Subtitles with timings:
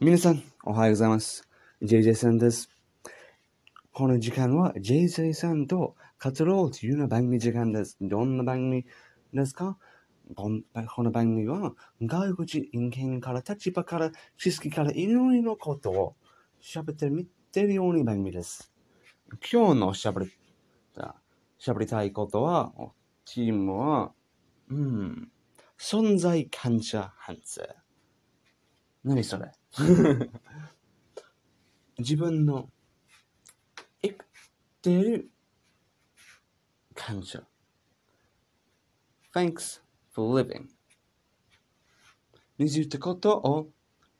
[0.00, 1.48] 皆さん、おはようございます。
[1.80, 2.68] JJ さんです。
[3.92, 7.96] この時間は JJ さんと語ろうというような番組時間です。
[8.00, 8.84] どんな番組
[9.32, 9.78] ですか？
[10.34, 10.62] こん
[10.96, 16.16] この番組は外国人間から立場から知識からいろいろなことを
[16.60, 18.72] 喋ってみてるような番組です。
[19.50, 20.32] 今日の喋り
[21.60, 22.72] 喋りたいことは、
[23.24, 24.12] チームは、
[24.68, 25.30] うん、
[25.78, 27.62] 存在感謝反省。
[29.04, 29.52] 何それ
[31.98, 32.70] 自分の
[34.02, 34.16] 生き
[34.82, 35.30] てる
[36.94, 37.42] 感謝。
[39.34, 40.66] Thanks for living.
[42.58, 43.68] についてことを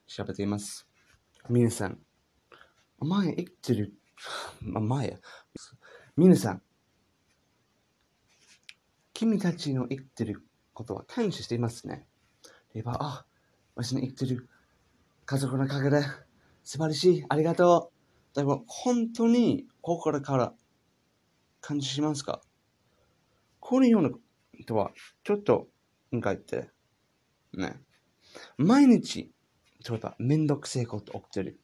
[0.07, 0.87] 喋っています。
[1.49, 1.99] 皆さん、
[2.99, 3.93] お前生きてる、
[4.61, 5.17] ま前や。
[6.15, 6.61] 皆さん、
[9.13, 12.07] 君たちの生きてることは感謝していますね。
[12.73, 13.25] 例えば、あ、
[13.75, 14.49] 私の生きてる
[15.27, 16.03] 家族のおかげで
[16.63, 17.91] 素晴らしい、ありがと
[18.33, 18.35] う。
[18.35, 20.53] でも、本当に心から
[21.61, 22.41] 感謝しますか？
[23.59, 24.19] このようなこ
[24.67, 24.91] とは、
[25.23, 25.67] ちょっと
[26.11, 26.69] 考えて、
[27.53, 27.81] ね。
[28.57, 29.31] 毎日、
[29.89, 31.59] 例えば、めんどくせえこと起きてる。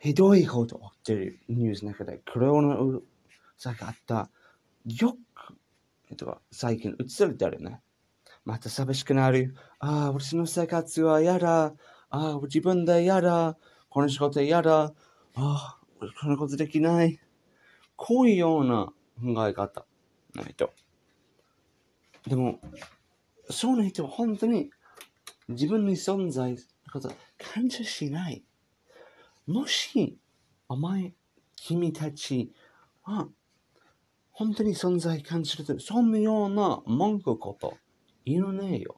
[0.00, 3.04] ひどいこと起きてるニュースの中で、コロナウイル
[3.56, 4.30] スがあった。
[4.84, 5.54] よく、
[6.10, 7.80] えっと、最近映されてるね。
[8.46, 9.56] また寂しくなる。
[9.80, 11.64] ああ、私の生活は嫌だ。
[11.64, 11.74] あ
[12.10, 13.58] あ、自分で嫌だ。
[13.90, 14.84] この仕事嫌だ。
[14.84, 14.94] あ
[15.34, 17.18] あ、このことできない。
[17.96, 19.84] こういうような考え方
[20.36, 20.72] の人。
[22.28, 22.60] でも、
[23.50, 24.70] その人は本当に
[25.48, 26.58] 自分の存在の
[26.92, 28.44] こと感謝しない。
[29.48, 30.18] もし、
[30.68, 31.14] お前、
[31.56, 32.52] 君たち
[33.02, 33.28] は、
[34.30, 37.76] 本当に存在感じると、そのような文句こと、
[38.26, 38.96] 言わねえよ。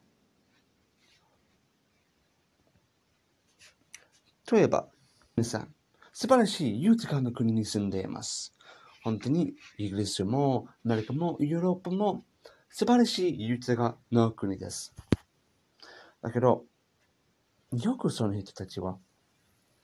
[4.51, 4.89] 例えば、
[5.37, 5.75] 皆さん、
[6.15, 8.55] 素晴らしい豊かな国に住んでいます。
[9.05, 12.25] 本当にイギリスもアメリカもヨーロッパも
[12.71, 14.95] 素晴らしい豊かな国です。
[16.23, 16.65] だけど、
[17.73, 18.99] よくその人たちは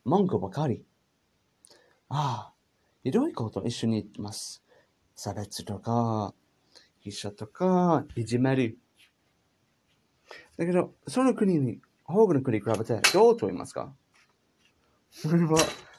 [0.05, 0.85] 文句ばかり。
[2.09, 2.55] ああ、
[3.03, 4.65] ひどいこと一緒に言ってます。
[5.15, 6.33] 差別とか、
[7.01, 8.79] 被写とか、いじめる。
[10.57, 13.93] だけど、その国に、多くの国に比べてどうと言いますか？
[15.11, 15.59] それは、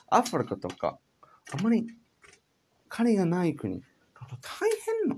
[0.10, 1.00] アフリカとか、
[1.52, 1.88] あまり
[2.90, 4.70] 金がない国、大
[5.04, 5.18] 変な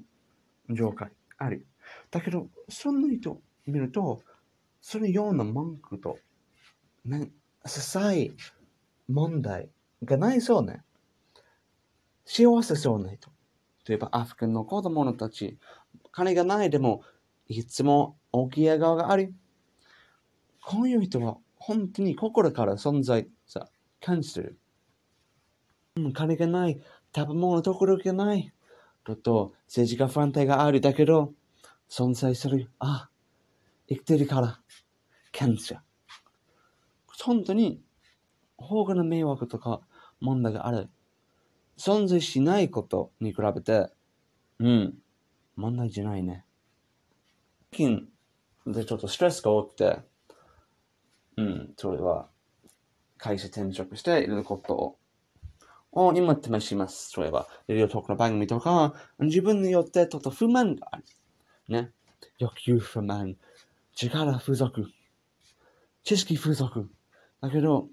[0.76, 1.68] 状態ある。
[2.10, 4.22] だけど、その人見ると、
[4.82, 6.18] そのような文句と、
[7.06, 7.32] ね、
[7.66, 8.32] 些細
[9.08, 9.70] 問題
[10.04, 10.84] がないそうね。
[12.26, 13.30] 幸せそうな人。
[13.88, 15.58] 例えば、アフリカの子供たち、
[16.12, 17.04] 金がないでも、
[17.48, 19.34] いつも大きい笑顔がある。
[20.64, 23.70] こういう人は本当に心から存在さ
[24.02, 24.60] 感じてる。
[25.96, 26.80] うん金がない、
[27.16, 28.54] 食べ物ところがない。
[29.16, 31.34] と政治が不安定があるだけど、
[31.90, 32.70] 存在する。
[32.80, 33.10] あ、
[33.88, 34.60] 生きてるから、
[35.32, 35.82] 感謝。
[37.24, 37.82] 本当に、
[38.58, 39.82] 多くの迷惑とか
[40.20, 40.90] 問題がある。
[41.78, 43.90] 存在しないことに比べて、
[44.60, 44.98] うん、
[45.56, 46.47] 問題じゃないね。
[47.78, 48.08] 近
[48.66, 50.00] でちょっとストレスが多くて、
[51.38, 52.28] うん、それは
[53.18, 54.98] 会社転職していろんなことを
[55.94, 57.10] を今試します。
[57.10, 61.04] それは、いろいろとこの番組とか、自分によってちょっと不満がある。
[61.70, 61.92] ね。
[62.38, 63.36] 欲求不満、
[63.96, 64.86] 力不足、
[66.04, 66.88] 知識不足。
[67.42, 67.88] だけど、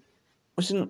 [0.57, 0.89] 私の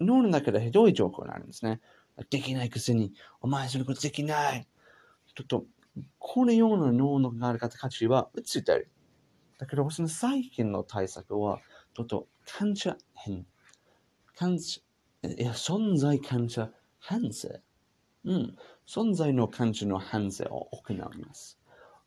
[0.00, 1.80] 脳の中でひどい状況になるんですね。
[2.28, 4.66] できないくせに、お前そのことできない。
[5.34, 5.64] ちょっと、
[6.18, 8.90] このような脳の考え方価値は映ってる。
[9.58, 11.58] だけど、私の最近の対策は、
[11.94, 13.46] ちょっと感謝変。
[14.36, 14.80] 感謝、
[15.22, 17.48] いや、存在感謝反省。
[18.24, 18.56] うん。
[18.86, 21.58] 存在の感謝の反省を行います。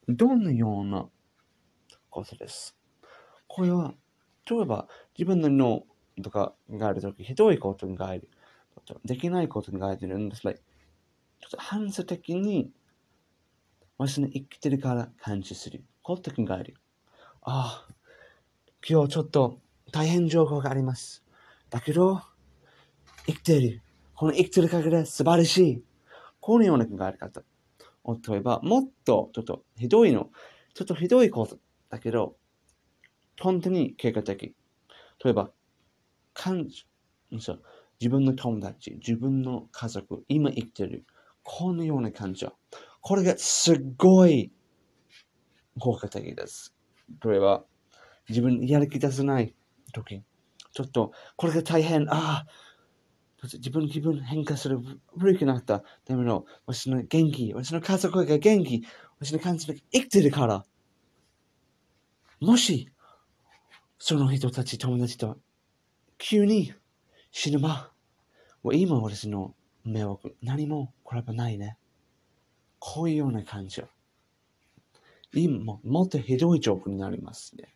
[0.07, 1.07] どのような
[2.09, 2.77] ことです？
[3.47, 3.93] これは、
[4.49, 5.85] 例えば、自分の脳
[6.21, 8.29] とかがあるとき、ひどいことがある。
[9.05, 10.41] できないことがあるんです。
[10.41, 10.53] ちょっ
[11.51, 12.71] と反射的に、
[13.97, 16.75] 私の生きてるから感謝するこうとがある。
[17.41, 17.93] ああ、
[18.87, 19.59] 今日ちょっと
[19.91, 21.23] 大変情報があります。
[21.69, 22.21] だけど、
[23.25, 23.81] 生きてる。
[24.15, 25.83] この生きてる限り素晴らしい。
[26.39, 27.43] このような考え方。
[28.05, 30.29] 例えば、もっとちょっとひどいの。
[30.73, 31.57] ちょっとひどいこと
[31.89, 32.35] だけど、
[33.39, 34.55] 本当に経過的。
[35.23, 35.51] 例えば、
[36.33, 37.57] 感謝。
[37.99, 41.05] 自分の友達、自分の家族、今生きてる。
[41.43, 42.53] このような感謝。
[43.03, 44.49] これがすごい
[45.77, 46.73] 効果的です。
[47.23, 47.65] 例えば、
[48.29, 49.53] 自分やる気出せない
[49.91, 50.23] 時、
[50.71, 52.47] ちょっと、これが大変、ああ、
[53.43, 54.79] 自分気分変化する、
[55.17, 55.83] 悪くなった。
[56.05, 58.83] でも、私の元気、私の家族が元気、
[59.19, 60.63] 私の感情が生きてるから。
[62.39, 62.89] もし、
[63.99, 65.37] その人たち、友達と、
[66.17, 66.73] 急に
[67.31, 67.91] 死ぬば、
[68.71, 71.77] 今私の迷惑、何もこれはないね。
[72.85, 73.83] こういうような感情。
[75.33, 77.73] 今もっとひどい状況になりますね。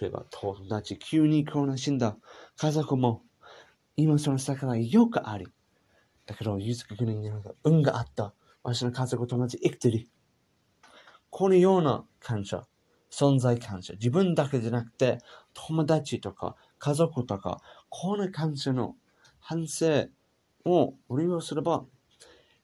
[0.00, 2.16] 例えば、友達、急にコロナ死んだ。
[2.56, 3.22] 家族も
[3.94, 5.46] 今その坂がよくあり。
[6.24, 7.30] だけど、ゆずく国に
[7.64, 8.32] 運があった。
[8.62, 10.08] 私の家族友達生きてる。
[11.28, 12.66] このような感謝、
[13.10, 13.92] 存在感謝。
[13.92, 15.18] 自分だけじゃなくて、
[15.52, 17.60] 友達とか家族とか、
[17.90, 18.96] この感謝の
[19.38, 20.06] 反省
[20.64, 21.84] を利用すれば、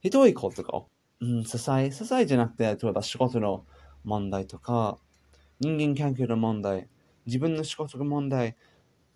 [0.01, 0.85] ひどいことが、
[1.21, 3.67] うん、支え、支えじゃなくて、例えば仕事の
[4.05, 4.99] 問題とか、
[5.61, 6.89] 人間関係の問題、
[7.27, 8.57] 自分の仕事の問題、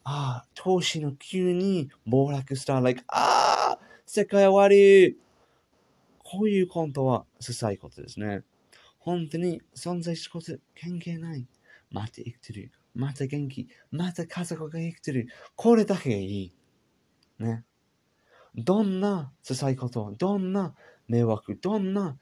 [0.05, 5.19] ああ、投資の急に暴落した、like、ああ、世界終わり。
[6.19, 8.43] こういうことは、ささいことですね。
[8.99, 11.47] 本当に存在すること関係ない。
[11.91, 12.73] また生きてる。
[12.95, 13.69] また元気。
[13.91, 15.29] また家族が生きてる。
[15.57, 16.55] これだけがいい。
[17.39, 17.65] ね。
[18.55, 20.75] どんなささいこと、どんな
[21.09, 22.19] 迷惑、どんな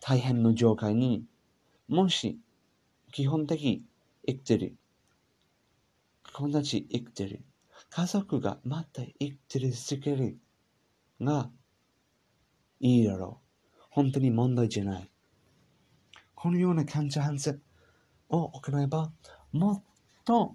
[0.00, 1.24] 大変な状態に、
[1.88, 2.38] もし
[3.12, 3.84] 基本的
[4.26, 4.76] 生きてる。
[6.34, 7.42] 友達生きてる。
[7.90, 10.38] 家族がまた生きてるすぎる
[11.20, 11.50] が
[12.80, 13.80] いいだろう。
[13.90, 15.10] 本当に問題じゃない。
[16.34, 17.52] このような感謝反省
[18.28, 19.12] を行えば、
[19.52, 19.82] もっ
[20.24, 20.54] と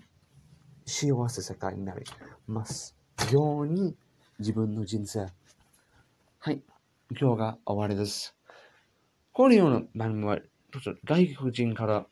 [0.85, 2.03] 幸せ世界になり
[2.47, 2.95] ます
[3.31, 3.95] ように
[4.39, 5.27] 自分の人生。
[6.39, 6.62] はい。
[7.12, 8.38] 今日が終わりです。
[9.33, 10.39] このような番組は、
[11.03, 12.06] 外国人から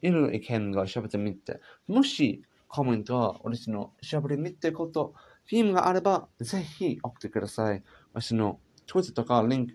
[0.00, 5.12] いろいろ意見が喋ってみて、もしコメントは私のしゃべり見てこと、
[5.44, 7.82] フィームがあれば、ぜひ送ってください。
[8.14, 9.74] 私の Twitter とかリンク、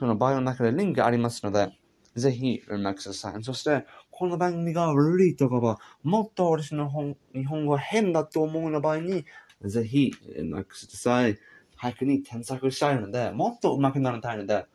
[0.00, 1.70] そのバイオの中でリンクがありますので、
[2.16, 3.44] ぜひ連絡ください。
[3.44, 9.24] そして、この番組が悪いとかは、もっと私の本日本語変だと思うの場合に、
[9.62, 11.38] ぜひえ、なください。
[11.76, 14.66] 早くに添削したいので、もっと上手くなりたいので、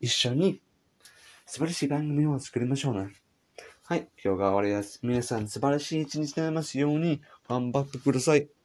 [0.00, 0.60] 一緒に
[1.46, 3.12] 素晴らしい番組を作りましょうね。
[3.84, 5.00] はい、今日が終わりです。
[5.02, 8.59] 皆さん素晴らしい一日になりますように頑張ってください。